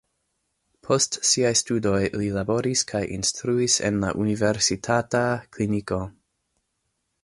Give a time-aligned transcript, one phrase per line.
[0.87, 5.25] Post siaj studoj li laboris kaj instruis en la universitata
[5.57, 6.05] kliniko.